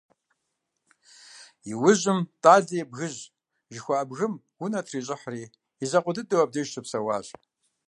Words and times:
Иужьым 1.71 2.19
«Тӏалэ 2.41 2.75
и 2.81 2.85
бгыжь» 2.89 3.21
жыхуаӏэ 3.73 4.05
бгым 4.09 4.33
унэ 4.63 4.79
трищӏыхьри, 4.85 5.43
и 5.83 5.85
закъуэ 5.91 6.11
дыдэу 6.15 6.43
абдеж 6.43 6.67
щыпсэуащ. 6.71 7.27